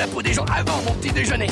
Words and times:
la 0.00 0.06
peau 0.06 0.22
des 0.22 0.32
gens 0.32 0.46
avant 0.46 0.82
mon 0.84 0.94
petit 0.94 1.12
déjeuner. 1.12 1.46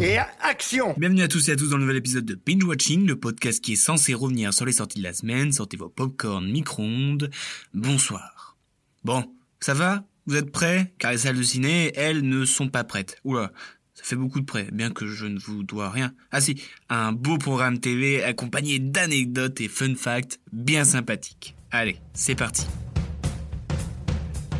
Et 0.00 0.18
action 0.40 0.94
Bienvenue 0.98 1.22
à 1.22 1.26
tous 1.26 1.48
et 1.48 1.52
à 1.52 1.56
tous 1.56 1.70
dans 1.70 1.78
le 1.78 1.82
nouvel 1.82 1.96
épisode 1.96 2.24
de 2.24 2.36
Binge 2.46 2.62
Watching, 2.62 3.04
le 3.04 3.16
podcast 3.16 3.60
qui 3.60 3.72
est 3.72 3.76
censé 3.76 4.14
revenir 4.14 4.54
sur 4.54 4.64
les 4.64 4.70
sorties 4.70 5.00
de 5.00 5.02
la 5.02 5.12
semaine. 5.12 5.50
Sortez 5.50 5.76
vos 5.76 5.88
popcorn 5.88 6.48
micro-ondes. 6.48 7.28
Bonsoir. 7.74 8.56
Bon, 9.02 9.24
ça 9.58 9.74
va? 9.74 10.04
Vous 10.26 10.36
êtes 10.36 10.52
prêts? 10.52 10.94
Car 10.98 11.10
les 11.10 11.18
salles 11.18 11.38
de 11.38 11.42
ciné, 11.42 11.90
elles, 11.96 12.22
ne 12.22 12.44
sont 12.44 12.68
pas 12.68 12.84
prêtes. 12.84 13.18
Oula, 13.24 13.50
ça 13.94 14.04
fait 14.04 14.14
beaucoup 14.14 14.38
de 14.38 14.46
prêts, 14.46 14.68
bien 14.70 14.92
que 14.92 15.08
je 15.08 15.26
ne 15.26 15.40
vous 15.40 15.64
dois 15.64 15.90
rien. 15.90 16.14
Ah 16.30 16.40
si, 16.40 16.62
un 16.88 17.10
beau 17.10 17.36
programme 17.36 17.80
TV 17.80 18.22
accompagné 18.22 18.78
d'anecdotes 18.78 19.60
et 19.60 19.66
fun 19.66 19.96
facts 19.96 20.38
bien 20.52 20.84
sympathiques. 20.84 21.56
Allez, 21.72 21.96
c'est 22.14 22.36
parti. 22.36 22.64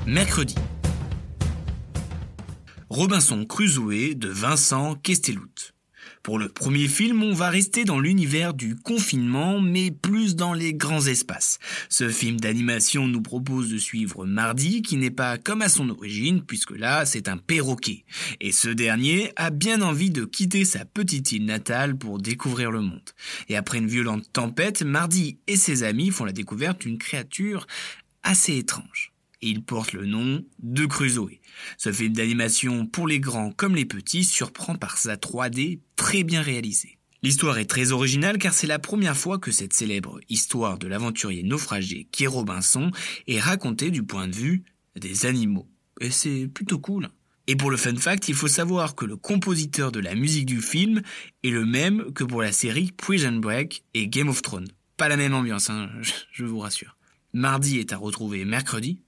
Mercredi, 0.09 0.57
Robinson 2.91 3.45
Crusoe 3.45 4.15
de 4.15 4.29
Vincent 4.29 4.95
Kestelout. 4.95 5.75
Pour 6.23 6.39
le 6.39 6.49
premier 6.49 6.89
film, 6.89 7.23
on 7.23 7.35
va 7.35 7.51
rester 7.51 7.85
dans 7.85 8.01
l'univers 8.01 8.55
du 8.55 8.77
confinement, 8.77 9.61
mais 9.61 9.91
plus 9.91 10.37
dans 10.37 10.55
les 10.55 10.73
grands 10.73 11.05
espaces. 11.07 11.59
Ce 11.91 12.09
film 12.09 12.41
d'animation 12.41 13.07
nous 13.07 13.21
propose 13.21 13.69
de 13.69 13.77
suivre 13.77 14.25
Mardi, 14.25 14.81
qui 14.81 14.97
n'est 14.97 15.11
pas 15.11 15.37
comme 15.37 15.61
à 15.61 15.69
son 15.69 15.91
origine, 15.91 16.43
puisque 16.43 16.71
là, 16.71 17.05
c'est 17.05 17.29
un 17.29 17.37
perroquet. 17.37 18.07
Et 18.41 18.53
ce 18.53 18.71
dernier 18.71 19.33
a 19.37 19.51
bien 19.51 19.83
envie 19.83 20.11
de 20.11 20.25
quitter 20.25 20.65
sa 20.65 20.87
petite 20.87 21.31
île 21.33 21.45
natale 21.45 21.95
pour 21.95 22.19
découvrir 22.19 22.71
le 22.71 22.81
monde. 22.81 23.11
Et 23.51 23.57
après 23.57 23.79
une 23.79 23.87
violente 23.87 24.33
tempête, 24.33 24.83
Mardi 24.83 25.37
et 25.47 25.57
ses 25.57 25.83
amis 25.83 26.11
font 26.11 26.25
la 26.25 26.33
découverte 26.33 26.81
d'une 26.81 26.97
créature 26.97 27.67
assez 28.23 28.57
étrange 28.57 29.13
il 29.41 29.63
porte 29.63 29.93
le 29.93 30.07
nom 30.07 30.45
de 30.61 30.87
Crusoe. 30.87 31.41
Ce 31.77 31.93
film 31.93 32.13
d'animation 32.13 32.87
pour 32.87 33.07
les 33.07 33.21
grands 33.21 33.53
comme 33.53 33.75
les 33.75 33.85
petits 33.85 34.25
surprend 34.25 34.75
par 34.75 34.99
sa 34.99 35.17
3D 35.17 35.81
très 35.97 36.25
bien 36.25 36.43
réalisée. 36.43 36.99
L'histoire 37.23 37.59
est 37.59 37.65
très 37.65 37.91
originale 37.91 38.39
car 38.39 38.53
c'est 38.53 38.67
la 38.67 38.79
première 38.79 39.17
fois 39.17 39.39
que 39.39 39.51
cette 39.51 39.73
célèbre 39.73 40.21
histoire 40.29 40.79
de 40.79 40.87
l'aventurier 40.87 41.43
naufragé 41.43 42.09
qui 42.13 42.25
est 42.25 42.29
Robinson 42.29 42.91
est 43.27 43.41
racontée 43.41 43.91
du 43.91 44.05
point 44.05 44.29
de 44.29 44.37
vue 44.37 44.63
des 44.95 45.27
animaux. 45.27 45.69
Et 46.01 46.11
c'est 46.11 46.47
plutôt 46.47 46.79
cool. 46.79 47.09
Et 47.49 47.57
pour 47.57 47.71
le 47.71 47.77
fun 47.77 47.97
fact, 47.97 48.29
il 48.29 48.35
faut 48.35 48.47
savoir 48.47 48.95
que 48.95 49.07
le 49.07 49.17
compositeur 49.17 49.91
de 49.91 50.01
la 50.01 50.15
musique 50.15 50.47
du 50.47 50.61
film 50.61 51.03
est 51.43 51.51
le 51.51 51.65
même 51.65 52.13
que 52.13 52.23
pour 52.23 52.43
la 52.43 52.53
série 52.53 52.93
Prison 52.93 53.33
Break 53.33 53.85
et 53.95 54.07
Game 54.07 54.29
of 54.29 54.43
Thrones. 54.43 54.69
Pas 54.99 55.09
la 55.09 55.17
même 55.17 55.35
ambiance, 55.35 55.71
hein, 55.71 55.89
je 56.33 56.45
vous 56.45 56.59
rassure. 56.59 56.98
Mardi 57.35 57.79
est 57.79 57.93
à 57.93 57.99
retrouver 57.99 58.47
mercredi 58.47 59.01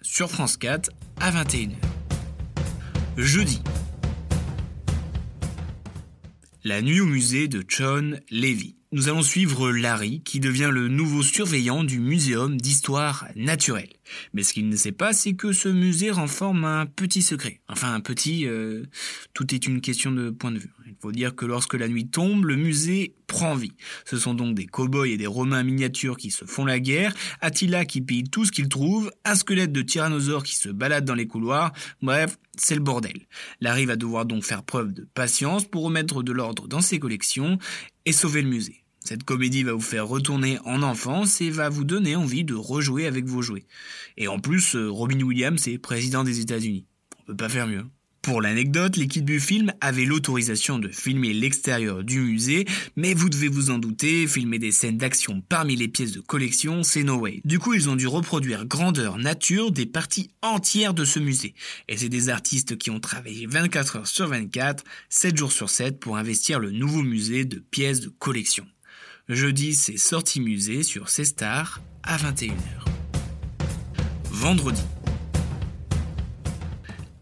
sur 0.00 0.30
France 0.30 0.56
4 0.56 0.90
à 1.18 1.32
21h. 1.32 1.72
Jeudi. 3.16 3.60
La 6.62 6.82
nuit 6.82 7.00
au 7.00 7.06
musée 7.06 7.48
de 7.48 7.64
John 7.66 8.20
Levy. 8.30 8.76
Nous 8.92 9.08
allons 9.08 9.22
suivre 9.22 9.72
Larry 9.72 10.22
qui 10.22 10.38
devient 10.38 10.70
le 10.70 10.86
nouveau 10.86 11.24
surveillant 11.24 11.82
du 11.82 11.98
muséum 11.98 12.60
d'histoire 12.60 13.26
naturelle. 13.34 13.90
Mais 14.34 14.44
ce 14.44 14.52
qu'il 14.52 14.68
ne 14.68 14.76
sait 14.76 14.92
pas, 14.92 15.12
c'est 15.12 15.32
que 15.32 15.52
ce 15.52 15.68
musée 15.68 16.12
renforme 16.12 16.64
un 16.64 16.86
petit 16.86 17.22
secret. 17.22 17.60
Enfin, 17.68 17.92
un 17.92 18.00
petit, 18.00 18.46
euh, 18.46 18.84
tout 19.34 19.52
est 19.52 19.66
une 19.66 19.80
question 19.80 20.12
de 20.12 20.30
point 20.30 20.52
de 20.52 20.58
vue. 20.58 20.70
Faut 21.02 21.10
dire 21.10 21.34
que 21.34 21.46
lorsque 21.46 21.74
la 21.74 21.88
nuit 21.88 22.06
tombe, 22.06 22.44
le 22.44 22.54
musée 22.54 23.16
prend 23.26 23.56
vie. 23.56 23.72
Ce 24.04 24.16
sont 24.16 24.34
donc 24.34 24.54
des 24.54 24.66
cow-boys 24.66 25.08
et 25.08 25.16
des 25.16 25.26
romains 25.26 25.64
miniatures 25.64 26.16
qui 26.16 26.30
se 26.30 26.44
font 26.44 26.64
la 26.64 26.78
guerre, 26.78 27.12
Attila 27.40 27.84
qui 27.84 28.02
pille 28.02 28.22
tout 28.22 28.44
ce 28.44 28.52
qu'il 28.52 28.68
trouve, 28.68 29.10
un 29.24 29.34
squelette 29.34 29.72
de 29.72 29.82
tyrannosaure 29.82 30.44
qui 30.44 30.54
se 30.54 30.68
balade 30.68 31.04
dans 31.04 31.16
les 31.16 31.26
couloirs, 31.26 31.72
bref, 32.02 32.38
c'est 32.56 32.76
le 32.76 32.82
bordel. 32.82 33.26
Larry 33.60 33.84
va 33.84 33.96
devoir 33.96 34.26
donc 34.26 34.44
faire 34.44 34.62
preuve 34.62 34.92
de 34.92 35.08
patience 35.12 35.64
pour 35.64 35.82
remettre 35.82 36.22
de 36.22 36.30
l'ordre 36.30 36.68
dans 36.68 36.80
ses 36.80 37.00
collections 37.00 37.58
et 38.04 38.12
sauver 38.12 38.42
le 38.42 38.48
musée. 38.48 38.84
Cette 39.00 39.24
comédie 39.24 39.64
va 39.64 39.72
vous 39.72 39.80
faire 39.80 40.06
retourner 40.06 40.60
en 40.64 40.84
enfance 40.84 41.40
et 41.40 41.50
va 41.50 41.68
vous 41.68 41.82
donner 41.82 42.14
envie 42.14 42.44
de 42.44 42.54
rejouer 42.54 43.08
avec 43.08 43.24
vos 43.24 43.42
jouets. 43.42 43.66
Et 44.18 44.28
en 44.28 44.38
plus, 44.38 44.76
euh, 44.76 44.88
Robin 44.88 45.20
Williams 45.20 45.66
est 45.66 45.78
président 45.78 46.22
des 46.22 46.38
États-Unis. 46.38 46.86
On 47.18 47.24
peut 47.24 47.36
pas 47.36 47.48
faire 47.48 47.66
mieux. 47.66 47.86
Pour 48.22 48.40
l'anecdote, 48.40 48.96
l'équipe 48.96 49.24
du 49.24 49.40
film 49.40 49.72
avait 49.80 50.04
l'autorisation 50.04 50.78
de 50.78 50.88
filmer 50.88 51.32
l'extérieur 51.32 52.04
du 52.04 52.20
musée, 52.20 52.66
mais 52.94 53.14
vous 53.14 53.28
devez 53.28 53.48
vous 53.48 53.70
en 53.70 53.78
douter, 53.78 54.28
filmer 54.28 54.60
des 54.60 54.70
scènes 54.70 54.96
d'action 54.96 55.42
parmi 55.48 55.74
les 55.74 55.88
pièces 55.88 56.12
de 56.12 56.20
collection, 56.20 56.84
c'est 56.84 57.02
no 57.02 57.16
way. 57.16 57.40
Du 57.44 57.58
coup, 57.58 57.74
ils 57.74 57.90
ont 57.90 57.96
dû 57.96 58.06
reproduire 58.06 58.64
grandeur 58.64 59.18
nature 59.18 59.72
des 59.72 59.86
parties 59.86 60.30
entières 60.40 60.94
de 60.94 61.04
ce 61.04 61.18
musée. 61.18 61.54
Et 61.88 61.96
c'est 61.96 62.08
des 62.08 62.28
artistes 62.28 62.78
qui 62.78 62.90
ont 62.90 63.00
travaillé 63.00 63.46
24 63.46 63.96
heures 63.96 64.06
sur 64.06 64.28
24, 64.28 64.84
7 65.08 65.36
jours 65.36 65.50
sur 65.50 65.68
7 65.68 65.98
pour 65.98 66.16
investir 66.16 66.60
le 66.60 66.70
nouveau 66.70 67.02
musée 67.02 67.44
de 67.44 67.58
pièces 67.58 67.98
de 67.98 68.08
collection. 68.08 68.64
Jeudi, 69.28 69.74
c'est 69.74 69.96
sortie 69.96 70.40
musée 70.40 70.84
sur 70.84 71.08
C-Star 71.08 71.80
à 72.04 72.18
21h. 72.18 72.52
Vendredi. 74.30 74.82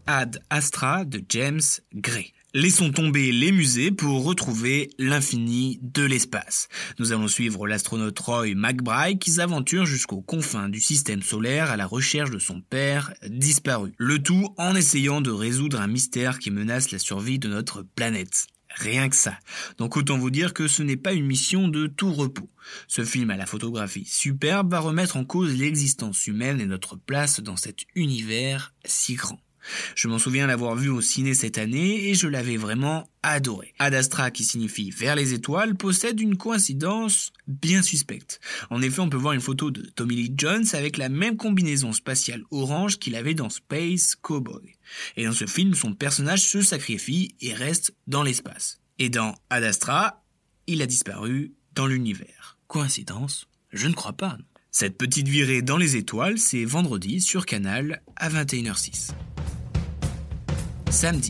Ad 0.07 0.41
Astra 0.49 1.05
de 1.05 1.21
James 1.29 1.61
Gray. 1.93 2.33
Laissons 2.53 2.91
tomber 2.91 3.31
les 3.31 3.51
musées 3.51 3.91
pour 3.91 4.25
retrouver 4.25 4.89
l'infini 4.99 5.79
de 5.81 6.03
l'espace. 6.03 6.67
Nous 6.99 7.13
allons 7.13 7.29
suivre 7.29 7.65
l'astronaute 7.65 8.19
Roy 8.19 8.55
McBride 8.55 9.19
qui 9.19 9.31
s'aventure 9.31 9.85
jusqu'aux 9.85 10.21
confins 10.21 10.67
du 10.67 10.81
système 10.81 11.21
solaire 11.21 11.71
à 11.71 11.77
la 11.77 11.85
recherche 11.85 12.29
de 12.29 12.39
son 12.39 12.59
père 12.59 13.13
disparu. 13.25 13.93
Le 13.97 14.21
tout 14.21 14.53
en 14.57 14.75
essayant 14.75 15.21
de 15.21 15.31
résoudre 15.31 15.79
un 15.79 15.87
mystère 15.87 16.39
qui 16.39 16.51
menace 16.51 16.91
la 16.91 16.99
survie 16.99 17.39
de 17.39 17.47
notre 17.47 17.83
planète. 17.83 18.47
Rien 18.75 19.09
que 19.09 19.15
ça. 19.15 19.37
Donc 19.77 19.97
autant 19.97 20.17
vous 20.17 20.29
dire 20.29 20.53
que 20.53 20.67
ce 20.67 20.83
n'est 20.83 20.97
pas 20.97 21.13
une 21.13 21.25
mission 21.25 21.67
de 21.67 21.87
tout 21.87 22.11
repos. 22.11 22.49
Ce 22.87 23.03
film 23.03 23.29
à 23.29 23.37
la 23.37 23.45
photographie 23.45 24.05
superbe 24.05 24.71
va 24.71 24.79
remettre 24.79 25.17
en 25.17 25.25
cause 25.25 25.57
l'existence 25.57 26.27
humaine 26.27 26.59
et 26.59 26.65
notre 26.65 26.97
place 26.97 27.39
dans 27.39 27.57
cet 27.57 27.79
univers 27.95 28.73
si 28.85 29.15
grand. 29.15 29.39
Je 29.95 30.07
m'en 30.07 30.19
souviens 30.19 30.47
l'avoir 30.47 30.75
vu 30.75 30.89
au 30.89 31.01
ciné 31.01 31.33
cette 31.33 31.57
année 31.57 32.09
et 32.09 32.13
je 32.13 32.27
l'avais 32.27 32.57
vraiment 32.57 33.09
adoré. 33.23 33.73
Ad 33.79 33.93
Astra, 33.93 34.31
qui 34.31 34.43
signifie 34.43 34.89
vers 34.89 35.15
les 35.15 35.33
étoiles, 35.33 35.75
possède 35.75 36.19
une 36.19 36.37
coïncidence 36.37 37.31
bien 37.47 37.81
suspecte. 37.81 38.39
En 38.69 38.81
effet, 38.81 39.01
on 39.01 39.09
peut 39.09 39.17
voir 39.17 39.33
une 39.33 39.41
photo 39.41 39.71
de 39.71 39.81
Tommy 39.81 40.15
Lee 40.15 40.33
Jones 40.35 40.65
avec 40.73 40.97
la 40.97 41.09
même 41.09 41.37
combinaison 41.37 41.93
spatiale 41.93 42.43
orange 42.51 42.97
qu'il 42.97 43.15
avait 43.15 43.33
dans 43.33 43.49
Space 43.49 44.15
Cowboy. 44.15 44.75
Et 45.17 45.25
dans 45.25 45.33
ce 45.33 45.45
film, 45.45 45.73
son 45.73 45.93
personnage 45.93 46.41
se 46.41 46.61
sacrifie 46.61 47.35
et 47.41 47.53
reste 47.53 47.93
dans 48.07 48.23
l'espace. 48.23 48.79
Et 48.99 49.09
dans 49.09 49.35
Ad 49.49 49.63
Astra, 49.63 50.23
il 50.67 50.81
a 50.81 50.85
disparu 50.85 51.53
dans 51.73 51.87
l'univers. 51.87 52.57
Coïncidence? 52.67 53.47
Je 53.71 53.87
ne 53.87 53.93
crois 53.93 54.13
pas. 54.13 54.37
Cette 54.71 54.97
petite 54.97 55.27
virée 55.27 55.61
dans 55.61 55.77
les 55.77 55.97
étoiles, 55.97 56.37
c'est 56.37 56.63
vendredi 56.63 57.19
sur 57.19 57.45
Canal 57.45 58.01
à 58.15 58.29
21h06. 58.29 59.11
Samedi. 60.91 61.29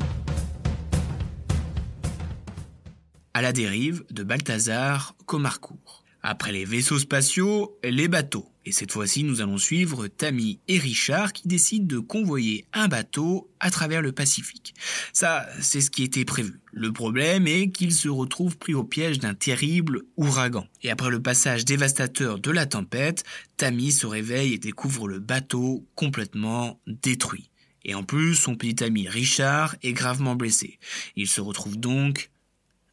À 3.36 3.44
la 3.44 3.54
dérive 3.54 4.04
de 4.10 4.24
Balthazar 4.24 5.16
Comarcourt. 5.28 6.04
Après 6.24 6.52
les 6.52 6.66
vaisseaux 6.66 6.98
spatiaux, 6.98 7.78
les 7.84 8.08
bateaux. 8.08 8.48
Et 8.66 8.72
cette 8.72 8.92
fois-ci, 8.92 9.24
nous 9.24 9.40
allons 9.40 9.60
suivre 9.60 10.08
Tammy 10.08 10.60
et 10.68 10.80
Richard 10.80 11.32
qui 11.32 11.48
décident 11.48 11.86
de 11.86 12.00
convoyer 12.00 12.66
un 12.74 12.88
bateau 12.88 13.52
à 13.60 13.70
travers 13.70 14.02
le 14.02 14.12
Pacifique. 14.12 14.74
Ça, 15.14 15.48
c'est 15.60 15.82
ce 15.82 15.92
qui 15.92 16.04
était 16.04 16.26
prévu. 16.26 16.60
Le 16.72 16.92
problème 16.92 17.46
est 17.46 17.70
qu'ils 17.70 17.94
se 17.94 18.10
retrouvent 18.10 18.58
pris 18.58 18.74
au 18.74 18.84
piège 18.84 19.20
d'un 19.20 19.36
terrible 19.36 20.02
ouragan. 20.18 20.66
Et 20.82 20.90
après 20.90 21.12
le 21.12 21.22
passage 21.22 21.66
dévastateur 21.66 22.40
de 22.40 22.50
la 22.50 22.66
tempête, 22.66 23.24
Tammy 23.58 23.92
se 23.92 24.08
réveille 24.08 24.54
et 24.54 24.60
découvre 24.60 25.08
le 25.08 25.20
bateau 25.20 25.86
complètement 25.96 26.80
détruit. 26.88 27.51
Et 27.84 27.96
en 27.96 28.04
plus, 28.04 28.36
son 28.36 28.56
petit 28.56 28.84
ami 28.84 29.08
Richard 29.08 29.76
est 29.82 29.94
gravement 29.94 30.36
blessé. 30.36 30.80
Il 31.16 31.28
se 31.28 31.42
retrouve 31.42 31.78
donc 31.78 32.30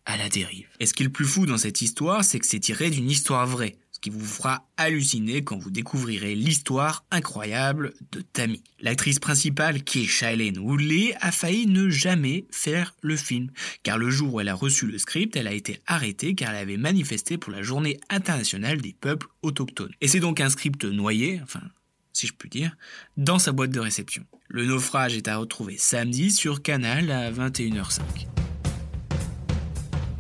à 0.08 0.17
la 0.17 0.31
dérive. 0.31 0.67
Et 0.81 0.87
ce 0.87 0.94
qui 0.94 1.02
est 1.02 1.06
le 1.06 1.12
plus 1.12 1.26
fou 1.26 1.44
dans 1.44 1.58
cette 1.58 1.82
histoire, 1.82 2.25
c'est 2.25 2.38
que 2.38 2.46
c'est 2.46 2.61
tiré 2.61 2.90
d'une 2.90 3.11
histoire 3.11 3.46
vraie. 3.46 3.76
ce 3.93 4.00
qui 4.00 4.11
vous 4.11 4.25
fera 4.25 4.64
halluciner 4.76 5.43
quand 5.43 5.58
vous 5.58 5.70
découvrirez 5.70 6.37
l'histoire 6.37 7.05
incroyable 7.11 7.93
de 8.12 8.20
Tammy. 8.20 8.62
L'actrice 8.81 9.19
principale, 9.19 9.82
qui 9.82 10.05
est 10.05 10.06
Shailene 10.06 10.58
Woodley, 10.58 11.14
a 11.20 11.32
failli 11.32 11.67
ne 11.67 11.90
jamais 11.90 12.46
faire 12.50 12.94
le 13.02 13.17
film, 13.17 13.50
car 13.82 13.99
le 13.99 14.08
jour 14.08 14.35
où 14.35 14.40
elle 14.40 14.49
a 14.49 14.55
reçu 14.55 14.87
le 14.87 14.99
script, 14.99 15.37
elle 15.37 15.49
a 15.49 15.52
été 15.52 15.81
arrêtée 15.87 16.35
car 16.35 16.50
elle 16.50 16.62
avait 16.62 16.76
manifesté 16.76 17.37
pour 17.37 17.52
la 17.52 17.62
journée 17.62 17.99
internationale 18.08 18.81
des 18.81 18.94
peuples 18.99 19.26
autochtones. 19.43 19.93
Et 20.00 20.08
c'est 20.08 20.20
donc 20.20 20.40
un 20.40 20.49
script 20.49 20.85
noyé, 20.85 21.40
enfin 21.43 21.62
si 22.19 22.26
je 22.26 22.32
puis 22.32 22.50
dire, 22.50 22.76
dans 23.17 23.38
sa 23.38 23.53
boîte 23.53 23.70
de 23.70 23.79
réception. 23.79 24.25
Le 24.49 24.67
naufrage 24.67 25.17
est 25.17 25.29
à 25.29 25.37
retrouver 25.37 25.76
samedi 25.79 26.32
sur 26.32 26.62
Canal 26.62 27.11
à 27.12 27.31
21h05. 27.31 28.00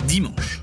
Dimanche. 0.06 0.60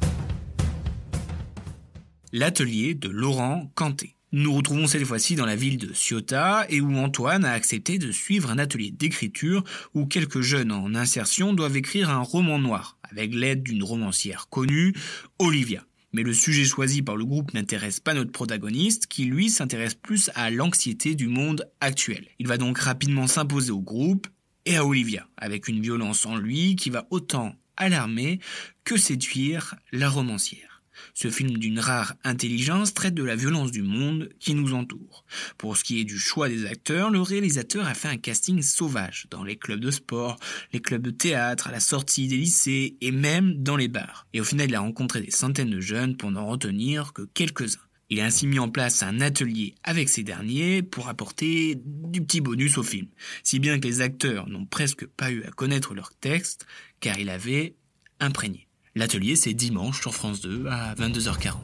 L'atelier 2.32 2.96
de 2.96 3.10
Laurent 3.10 3.70
Canté. 3.76 4.16
Nous 4.32 4.54
retrouvons 4.54 4.88
cette 4.88 5.04
fois-ci 5.04 5.36
dans 5.36 5.46
la 5.46 5.56
ville 5.56 5.78
de 5.78 5.94
Ciotat 5.94 6.66
et 6.70 6.82
où 6.82 6.96
Antoine 6.98 7.46
a 7.46 7.52
accepté 7.52 7.98
de 7.98 8.12
suivre 8.12 8.50
un 8.50 8.58
atelier 8.58 8.92
d'écriture 8.92 9.64
où 9.94 10.06
quelques 10.06 10.42
jeunes 10.42 10.72
en 10.72 10.96
insertion 10.96 11.54
doivent 11.54 11.78
écrire 11.78 12.10
un 12.10 12.22
roman 12.22 12.60
noir 12.60 12.98
avec 13.10 13.34
l'aide 13.34 13.64
d'une 13.64 13.84
romancière 13.84 14.48
connue, 14.50 14.94
Olivia. 15.40 15.86
Mais 16.16 16.24
le 16.24 16.34
sujet 16.34 16.64
choisi 16.64 17.02
par 17.02 17.18
le 17.18 17.26
groupe 17.26 17.54
n'intéresse 17.54 18.00
pas 18.00 18.14
notre 18.14 18.32
protagoniste, 18.32 19.08
qui 19.08 19.26
lui 19.26 19.50
s'intéresse 19.50 19.96
plus 19.96 20.32
à 20.34 20.50
l'anxiété 20.50 21.14
du 21.14 21.28
monde 21.28 21.70
actuel. 21.82 22.26
Il 22.40 22.48
va 22.48 22.58
donc 22.58 22.78
rapidement 22.78 23.28
s'imposer 23.28 23.72
au 23.72 23.82
groupe 23.82 24.28
et 24.66 24.78
à 24.78 24.86
Olivia, 24.86 25.28
avec 25.36 25.68
une 25.68 25.82
violence 25.82 26.26
en 26.26 26.38
lui 26.38 26.78
qui 26.78 26.90
va 26.90 27.06
autant 27.10 27.54
alarmer 27.76 28.40
que 28.86 28.96
séduire 28.96 29.76
la 29.92 30.08
romancière. 30.08 30.75
Ce 31.14 31.30
film 31.30 31.58
d'une 31.58 31.80
rare 31.80 32.16
intelligence 32.24 32.94
traite 32.94 33.14
de 33.14 33.24
la 33.24 33.36
violence 33.36 33.72
du 33.72 33.82
monde 33.82 34.30
qui 34.40 34.54
nous 34.54 34.74
entoure. 34.74 35.26
Pour 35.58 35.78
ce 35.78 35.84
qui 35.84 36.00
est 36.00 36.06
du 36.06 36.20
choix 36.20 36.50
des 36.50 36.66
acteurs, 36.66 37.10
le 37.10 37.22
réalisateur 37.22 37.86
a 37.88 37.94
fait 37.94 38.08
un 38.08 38.18
casting 38.18 38.62
sauvage 38.62 39.28
dans 39.30 39.44
les 39.44 39.58
clubs 39.58 39.80
de 39.80 39.92
sport, 39.92 40.38
les 40.74 40.82
clubs 40.82 41.02
de 41.02 41.12
théâtre, 41.12 41.68
à 41.68 41.72
la 41.72 41.80
sortie 41.80 42.28
des 42.28 42.38
lycées 42.38 42.98
et 43.02 43.12
même 43.12 43.64
dans 43.64 43.78
les 43.78 43.88
bars. 43.88 44.28
Et 44.34 44.42
au 44.42 44.44
final, 44.44 44.70
il 44.70 44.76
a 44.76 44.80
rencontré 44.80 45.22
des 45.22 45.32
centaines 45.32 45.70
de 45.70 45.80
jeunes 45.80 46.18
pour 46.18 46.32
n'en 46.32 46.48
retenir 46.48 47.14
que 47.14 47.24
quelques-uns. 47.24 47.80
Il 48.10 48.20
a 48.20 48.26
ainsi 48.26 48.46
mis 48.46 48.60
en 48.60 48.70
place 48.70 49.02
un 49.02 49.20
atelier 49.20 49.74
avec 49.84 50.10
ces 50.10 50.24
derniers 50.24 50.84
pour 50.84 51.10
apporter 51.10 51.76
du 51.84 52.22
petit 52.22 52.40
bonus 52.40 52.78
au 52.78 52.84
film, 52.84 53.08
si 53.42 53.58
bien 53.60 53.80
que 53.80 53.88
les 53.88 54.02
acteurs 54.02 54.48
n'ont 54.48 54.66
presque 54.66 55.08
pas 55.08 55.32
eu 55.32 55.44
à 55.44 55.52
connaître 55.52 55.96
leur 55.96 56.12
texte, 56.14 56.68
car 57.00 57.18
il 57.18 57.30
avait 57.30 57.76
imprégné. 58.20 58.68
L'atelier, 58.98 59.36
c'est 59.36 59.54
dimanche 59.54 60.00
sur 60.00 60.16
France 60.16 60.40
2 60.40 60.68
à 60.68 60.96
22h40. 60.96 61.56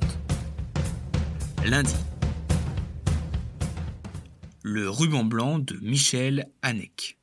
Lundi. 1.64 1.94
Le 4.64 4.90
ruban 4.90 5.24
blanc 5.24 5.58
de 5.58 5.80
Michel 5.82 6.50
Haneke. 6.62 7.18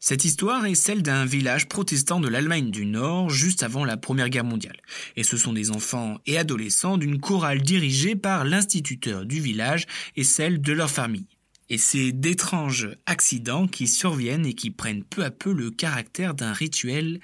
Cette 0.00 0.24
histoire 0.24 0.64
est 0.64 0.74
celle 0.74 1.02
d'un 1.02 1.26
village 1.26 1.68
protestant 1.68 2.18
de 2.18 2.28
l'Allemagne 2.28 2.70
du 2.70 2.86
Nord 2.86 3.28
juste 3.28 3.62
avant 3.62 3.84
la 3.84 3.98
Première 3.98 4.30
Guerre 4.30 4.44
mondiale. 4.44 4.80
Et 5.16 5.22
ce 5.22 5.36
sont 5.36 5.52
des 5.52 5.70
enfants 5.70 6.16
et 6.24 6.38
adolescents 6.38 6.96
d'une 6.96 7.20
chorale 7.20 7.60
dirigée 7.60 8.16
par 8.16 8.46
l'instituteur 8.46 9.26
du 9.26 9.38
village 9.38 9.86
et 10.16 10.24
celle 10.24 10.62
de 10.62 10.72
leur 10.72 10.90
famille. 10.90 11.28
Et 11.68 11.76
c'est 11.76 12.12
d'étranges 12.12 12.88
accidents 13.04 13.68
qui 13.68 13.86
surviennent 13.86 14.46
et 14.46 14.54
qui 14.54 14.70
prennent 14.70 15.04
peu 15.04 15.22
à 15.22 15.30
peu 15.30 15.52
le 15.52 15.70
caractère 15.70 16.32
d'un 16.32 16.54
rituel 16.54 17.20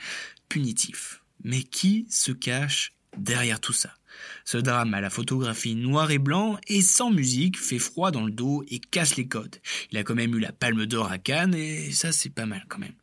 punitif. 0.51 1.23
Mais 1.45 1.63
qui 1.63 2.07
se 2.11 2.33
cache 2.33 2.93
derrière 3.17 3.61
tout 3.61 3.73
ça? 3.73 3.95
Ce 4.45 4.59
drame 4.59 4.95
à 4.95 5.01
la 5.01 5.11
photographie 5.11 5.75
noir 5.75 6.11
et 6.11 6.19
blanc 6.19 6.59
et 6.67 6.83
sans 6.83 7.11
musique 7.11 7.59
fait 7.59 7.79
froid 7.79 8.11
dans 8.11 8.25
le 8.25 8.33
dos 8.33 8.65
et 8.69 8.81
casse 8.81 9.17
les 9.17 9.29
codes. 9.29 9.57
Il 9.93 9.99
a 9.99 10.03
quand 10.03 10.15
même 10.15 10.35
eu 10.35 10.41
la 10.41 10.53
palme 10.53 10.87
d'or 10.87 11.11
à 11.11 11.19
Cannes 11.19 11.55
et 11.55 11.93
ça 11.93 12.11
c'est 12.13 12.31
pas 12.31 12.47
mal 12.47 12.65
quand 12.69 12.79
même. 12.79 12.95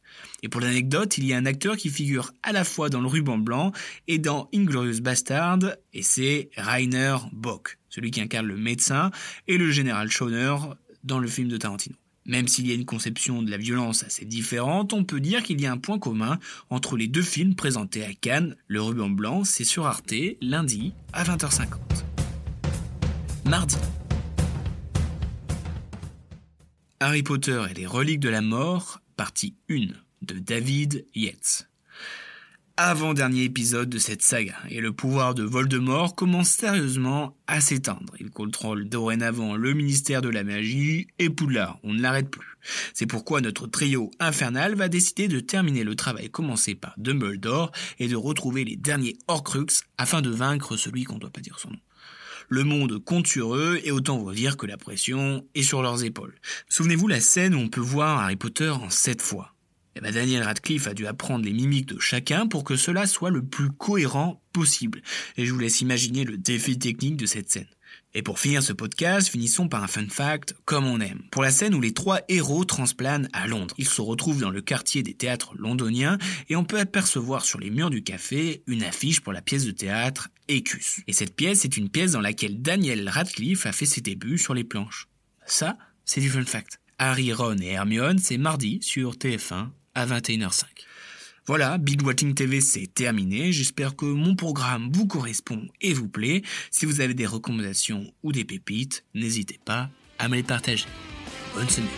Et 0.43 0.49
pour 0.49 0.61
l'anecdote, 0.61 1.17
il 1.17 1.25
y 1.25 1.33
a 1.33 1.37
un 1.37 1.45
acteur 1.45 1.77
qui 1.77 1.89
figure 1.89 2.31
à 2.43 2.51
la 2.51 2.63
fois 2.63 2.89
dans 2.89 3.01
le 3.01 3.07
ruban 3.07 3.37
blanc 3.37 3.71
et 4.07 4.17
dans 4.17 4.49
Inglorious 4.53 5.01
Bastard, 5.01 5.59
et 5.93 6.03
c'est 6.03 6.49
Rainer 6.55 7.17
Bock, 7.31 7.77
celui 7.89 8.11
qui 8.11 8.21
incarne 8.21 8.47
le 8.47 8.57
médecin 8.57 9.11
et 9.47 9.57
le 9.57 9.71
général 9.71 10.09
Schoner 10.09 10.55
dans 11.03 11.19
le 11.19 11.27
film 11.27 11.49
de 11.49 11.57
Tarantino. 11.57 11.95
Même 12.25 12.48
s'il 12.48 12.68
y 12.68 12.72
a 12.72 12.75
une 12.75 12.86
conception 12.86 13.44
de 13.44 13.51
la 13.51 13.57
violence 13.57 14.04
assez 14.04 14.25
différente, 14.25 14.94
on 14.94 15.04
peut 15.04 15.19
dire 15.19 15.44
qu'il 15.44 15.62
y 15.62 15.68
a 15.68 15.72
un 15.72 15.77
point 15.77 16.00
commun 16.00 16.39
entre 16.69 16.98
les 16.98 17.07
deux 17.07 17.22
films 17.22 17.56
présentés 17.56 18.04
à 18.04 18.13
Cannes. 18.13 18.56
Le 18.68 18.81
ruban 18.81 19.10
blanc, 19.10 19.44
c'est 19.44 19.63
sur 19.63 19.86
Arte, 19.86 20.13
lundi 20.42 20.94
à 21.13 21.24
20h50. 21.24 21.77
Mardi. 23.45 23.77
Harry 27.00 27.22
Potter 27.22 27.63
et 27.69 27.74
les 27.75 27.86
reliques 27.86 28.22
de 28.22 28.30
la 28.30 28.42
mort, 28.42 29.01
partie 29.16 29.56
1 29.69 29.88
de 30.24 30.39
David 30.39 31.06
Yates 31.13 31.69
avant-dernier 32.77 33.44
épisode 33.44 33.89
de 33.89 33.98
cette 33.98 34.22
saga, 34.22 34.56
et 34.69 34.81
le 34.81 34.92
pouvoir 34.92 35.33
de 35.33 35.44
Voldemort 35.44 36.13
commence 36.13 36.50
sérieusement 36.50 37.38
à 37.48 37.62
s'étendre. 37.62 38.13
Il 38.19 38.31
contrôle 38.31 38.89
dorénavant 38.89 39.56
le 39.56 39.74
ministère 39.74 40.22
de 40.22 40.30
la 40.30 40.44
magie 40.44 41.07
et 41.18 41.30
Poudlard, 41.30 41.80
on 41.83 41.94
ne 41.94 42.01
l'arrête 42.01 42.30
plus. 42.30 42.57
C'est 42.94 43.06
pourquoi 43.06 43.39
notre 43.39 43.68
trio 43.68 44.12
infernal 44.19 44.75
va 44.75 44.89
décider 44.89 45.27
de 45.27 45.39
terminer 45.39 45.83
le 45.83 45.95
travail 45.95 46.30
commencé 46.30 46.75
par 46.75 46.94
Dumbledore 46.98 47.72
et 48.00 48.07
de 48.07 48.16
retrouver 48.16 48.66
les 48.66 48.75
derniers 48.75 49.18
Horcruxes 49.28 49.83
afin 49.98 50.21
de 50.21 50.30
vaincre 50.30 50.75
celui 50.75 51.04
qu'on 51.04 51.16
ne 51.16 51.19
doit 51.19 51.30
pas 51.30 51.42
dire 51.42 51.60
son 51.60 51.69
nom. 51.69 51.80
Le 52.50 52.63
monde 52.63 53.04
compte 53.04 53.28
sur 53.28 53.56
eux 53.56 53.80
et 53.83 53.92
autant 53.92 54.18
vous 54.18 54.33
dire 54.33 54.57
que 54.57 54.68
la 54.68 54.78
pression 54.78 55.48
est 55.56 55.63
sur 55.63 55.81
leurs 55.81 56.04
épaules. 56.04 56.36
Souvenez-vous 56.69 57.07
la 57.07 57.19
scène 57.21 57.56
où 57.56 57.60
on 57.60 57.69
peut 57.69 57.81
voir 57.81 58.19
Harry 58.19 58.36
Potter 58.36 58.69
en 58.69 58.89
sept 58.89 59.21
fois. 59.21 59.55
Eh 59.97 60.01
ben, 60.01 60.13
Daniel 60.13 60.44
Radcliffe 60.44 60.88
a 60.88 60.94
dû 60.94 61.07
apprendre 61.07 61.45
les 61.45 61.53
mimiques 61.53 61.88
de 61.88 62.00
chacun 62.00 62.47
pour 62.47 62.65
que 62.65 62.75
cela 62.75 63.07
soit 63.07 63.30
le 63.30 63.44
plus 63.44 63.69
cohérent 63.71 64.42
possible. 64.51 65.01
Et 65.38 65.45
je 65.45 65.53
vous 65.53 65.59
laisse 65.59 65.80
imaginer 65.80 66.25
le 66.25 66.38
défi 66.38 66.77
technique 66.77 67.15
de 67.15 67.25
cette 67.25 67.50
scène. 67.50 67.68
Et 68.13 68.21
pour 68.21 68.39
finir 68.39 68.62
ce 68.62 68.74
podcast, 68.74 69.30
finissons 69.30 69.69
par 69.69 69.83
un 69.83 69.88
fun 69.88 70.07
fact 70.09 70.53
comme 70.65 70.86
on 70.86 71.00
aime. 71.00 71.21
Pour 71.31 71.44
la 71.44 71.51
scène 71.51 71.74
où 71.75 71.81
les 71.81 71.94
trois 71.94 72.21
héros 72.27 72.65
transplanent 72.65 73.30
à 73.31 73.47
Londres, 73.47 73.74
ils 73.77 73.88
se 73.88 74.01
retrouvent 74.01 74.42
dans 74.42 74.50
le 74.50 74.62
quartier 74.62 75.01
des 75.01 75.13
théâtres 75.13 75.53
londoniens 75.57 76.18
et 76.50 76.57
on 76.57 76.65
peut 76.65 76.80
apercevoir 76.80 77.45
sur 77.45 77.59
les 77.59 77.69
murs 77.69 77.89
du 77.89 78.03
café 78.03 78.63
une 78.68 78.83
affiche 78.83 79.21
pour 79.21 79.31
la 79.31 79.42
pièce 79.42 79.65
de 79.65 79.71
théâtre 79.71 80.30
Écus. 80.50 81.01
Et 81.07 81.13
cette 81.13 81.36
pièce 81.36 81.63
est 81.63 81.77
une 81.77 81.89
pièce 81.89 82.12
dans 82.12 82.21
laquelle 82.21 82.62
Daniel 82.62 83.07
Radcliffe 83.07 83.65
a 83.65 83.71
fait 83.71 83.86
ses 83.86 84.01
débuts 84.01 84.38
sur 84.38 84.53
les 84.53 84.63
planches. 84.65 85.07
Ça, 85.45 85.77
c'est 86.03 86.21
du 86.21 86.30
fun 86.30 86.44
fact. 86.44 86.80
Harry, 86.97 87.33
Ron 87.33 87.57
et 87.57 87.68
Hermione, 87.68 88.19
c'est 88.19 88.38
mardi 88.38 88.80
sur 88.81 89.13
TF1 89.13 89.69
à 89.95 90.06
21h05. 90.06 90.65
Voilà, 91.47 91.77
Big 91.77 92.01
Watching 92.03 92.33
TV 92.33 92.59
c'est 92.59 92.88
terminé. 92.88 93.51
J'espère 93.51 93.95
que 93.95 94.06
mon 94.06 94.36
programme 94.36 94.89
vous 94.92 95.07
correspond 95.07 95.68
et 95.81 95.94
vous 95.94 96.07
plaît. 96.07 96.42
Si 96.71 96.85
vous 96.85 97.02
avez 97.02 97.14
des 97.14 97.25
recommandations 97.25 98.11
ou 98.23 98.31
des 98.31 98.45
pépites, 98.45 99.06
n'hésitez 99.14 99.59
pas 99.64 99.90
à 100.19 100.28
me 100.28 100.35
les 100.35 100.44
partager. 100.44 100.85
Bonne 101.54 101.69
semaine. 101.69 101.90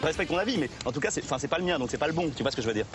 Je 0.00 0.06
respecte 0.06 0.30
ton 0.30 0.38
avis, 0.38 0.56
mais 0.56 0.70
en 0.84 0.92
tout 0.92 1.00
cas, 1.00 1.10
c'est 1.10 1.48
pas 1.48 1.58
le 1.58 1.64
mien, 1.64 1.78
donc 1.78 1.90
c'est 1.90 1.98
pas 1.98 2.06
le 2.06 2.14
bon. 2.14 2.30
Tu 2.34 2.42
vois 2.42 2.50
ce 2.50 2.56
que 2.56 2.62
je 2.62 2.68
veux 2.68 2.74
dire? 2.74 2.86